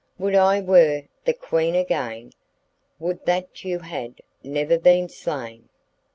[0.17, 2.31] Would I were the Queen again;
[2.97, 5.69] Would that you had never been slain.